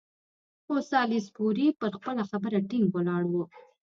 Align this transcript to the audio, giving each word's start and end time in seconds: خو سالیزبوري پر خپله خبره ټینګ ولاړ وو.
خو 0.63 0.75
سالیزبوري 0.91 1.67
پر 1.79 1.89
خپله 1.97 2.23
خبره 2.31 2.57
ټینګ 2.69 2.85
ولاړ 2.93 3.23
وو. 3.31 3.43